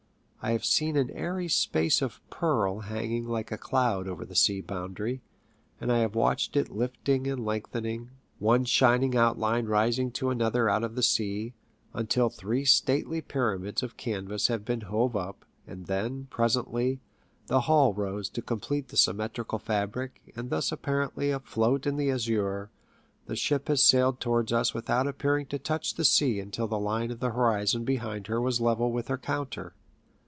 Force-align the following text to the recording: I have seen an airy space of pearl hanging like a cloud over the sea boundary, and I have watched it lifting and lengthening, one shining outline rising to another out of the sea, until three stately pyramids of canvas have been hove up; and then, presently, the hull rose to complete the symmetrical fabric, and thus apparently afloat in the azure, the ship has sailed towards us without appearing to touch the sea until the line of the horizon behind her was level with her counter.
I 0.43 0.53
have 0.53 0.65
seen 0.65 0.95
an 0.97 1.11
airy 1.11 1.47
space 1.47 2.01
of 2.01 2.19
pearl 2.31 2.79
hanging 2.79 3.27
like 3.27 3.51
a 3.51 3.59
cloud 3.59 4.07
over 4.07 4.25
the 4.25 4.33
sea 4.33 4.59
boundary, 4.59 5.21
and 5.79 5.91
I 5.91 5.99
have 5.99 6.15
watched 6.15 6.55
it 6.57 6.71
lifting 6.75 7.27
and 7.27 7.45
lengthening, 7.45 8.09
one 8.39 8.65
shining 8.65 9.15
outline 9.15 9.67
rising 9.67 10.09
to 10.13 10.31
another 10.31 10.67
out 10.67 10.83
of 10.83 10.95
the 10.95 11.03
sea, 11.03 11.53
until 11.93 12.31
three 12.31 12.65
stately 12.65 13.21
pyramids 13.21 13.83
of 13.83 13.97
canvas 13.97 14.47
have 14.47 14.65
been 14.65 14.81
hove 14.81 15.15
up; 15.15 15.45
and 15.67 15.85
then, 15.85 16.25
presently, 16.31 17.01
the 17.45 17.61
hull 17.61 17.93
rose 17.93 18.27
to 18.29 18.41
complete 18.41 18.87
the 18.87 18.97
symmetrical 18.97 19.59
fabric, 19.59 20.23
and 20.35 20.49
thus 20.49 20.71
apparently 20.71 21.29
afloat 21.29 21.85
in 21.85 21.97
the 21.97 22.09
azure, 22.09 22.71
the 23.27 23.35
ship 23.35 23.67
has 23.67 23.83
sailed 23.83 24.19
towards 24.19 24.51
us 24.51 24.73
without 24.73 25.05
appearing 25.05 25.45
to 25.45 25.59
touch 25.59 25.93
the 25.93 26.03
sea 26.03 26.39
until 26.39 26.67
the 26.67 26.79
line 26.79 27.11
of 27.11 27.19
the 27.19 27.29
horizon 27.29 27.83
behind 27.85 28.25
her 28.25 28.41
was 28.41 28.59
level 28.59 28.91
with 28.91 29.07
her 29.07 29.19
counter. 29.19 29.75